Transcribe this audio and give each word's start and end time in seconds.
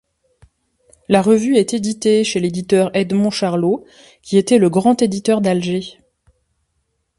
La 1.09 1.21
revue 1.21 1.57
est 1.57 1.75
éditée 1.75 2.23
par 2.23 2.41
l'éditeur 2.41 2.89
Edmond 2.95 3.29
Charlot, 3.29 3.85
qui 4.23 4.39
était 4.39 4.57
le 4.57 4.67
grand 4.67 4.99
éditeur 5.03 5.41
d'Alger. 5.41 5.99